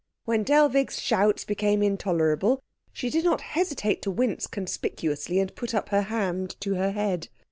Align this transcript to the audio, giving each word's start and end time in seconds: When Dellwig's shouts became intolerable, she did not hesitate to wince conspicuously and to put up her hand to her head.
When 0.25 0.41
Dellwig's 0.43 0.99
shouts 0.99 1.45
became 1.45 1.83
intolerable, 1.83 2.63
she 2.91 3.11
did 3.11 3.23
not 3.23 3.41
hesitate 3.41 4.01
to 4.01 4.09
wince 4.09 4.47
conspicuously 4.47 5.37
and 5.37 5.49
to 5.49 5.53
put 5.53 5.75
up 5.75 5.89
her 5.89 6.01
hand 6.09 6.55
to 6.61 6.73
her 6.73 6.89
head. 6.93 7.27